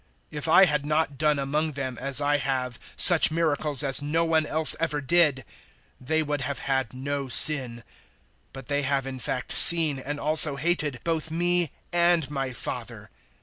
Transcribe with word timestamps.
015:024 0.31 0.37
If 0.39 0.47
I 0.47 0.65
had 0.65 0.83
not 0.83 1.17
done 1.19 1.37
among 1.37 1.73
them, 1.73 1.95
as 1.99 2.19
I 2.21 2.37
have, 2.37 2.79
such 2.95 3.29
miracles 3.29 3.83
as 3.83 4.01
no 4.01 4.25
one 4.25 4.47
else 4.47 4.75
ever 4.79 4.99
did, 4.99 5.45
they 5.99 6.23
would 6.23 6.41
have 6.41 6.57
had 6.57 6.91
no 6.91 7.27
sin; 7.27 7.83
but 8.51 8.65
they 8.65 8.81
have 8.81 9.05
in 9.05 9.19
fact 9.19 9.51
seen 9.51 9.99
and 9.99 10.19
also 10.19 10.55
hated 10.55 11.01
both 11.03 11.29
me 11.29 11.69
and 11.93 12.31
my 12.31 12.51
Father. 12.51 13.11